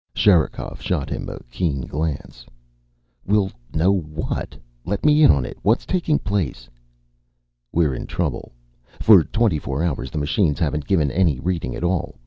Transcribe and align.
Sherikov 0.15 0.81
shot 0.81 1.11
him 1.11 1.29
a 1.29 1.43
keen 1.51 1.81
glance. 1.81 2.47
"We'll 3.23 3.51
know 3.71 3.91
what? 3.95 4.57
Let 4.83 5.05
me 5.05 5.21
in 5.21 5.29
on 5.29 5.45
it. 5.45 5.59
What's 5.61 5.85
taking 5.85 6.17
place?" 6.17 6.67
"We're 7.71 7.93
in 7.93 8.07
trouble. 8.07 8.51
For 8.99 9.23
twenty 9.23 9.59
four 9.59 9.83
hours 9.83 10.09
the 10.09 10.17
machines 10.17 10.57
haven't 10.57 10.87
given 10.87 11.11
any 11.11 11.39
reading 11.39 11.75
at 11.75 11.83
all. 11.83 12.17